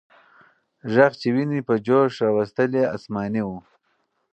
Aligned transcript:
ږغ 0.91 1.11
چې 1.19 1.27
ويني 1.35 1.59
په 1.67 1.73
جوش 1.85 2.13
راوستلې، 2.25 2.81
آسماني 2.95 3.41
و. 3.47 3.49